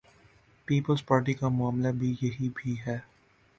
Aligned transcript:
Peoples Party 0.67 1.33
کا 1.33 1.47
معاملہ 1.49 1.87
بھی 1.91 2.15
یہی 2.21 2.49
بھی 2.55 2.75
ہے۔ 2.87 2.97